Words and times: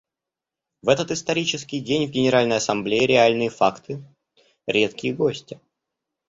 В 0.81 0.89
этот 0.89 1.11
исторический 1.11 1.79
день 1.79 2.07
в 2.07 2.09
Генеральной 2.09 2.55
Ассамблее 2.55 3.05
реальные 3.05 3.51
факты— 3.51 4.03
редкие 4.65 5.13
гости. 5.13 5.61